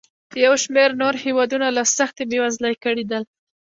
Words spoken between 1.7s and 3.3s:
له سختې بېوزلۍ کړېدل.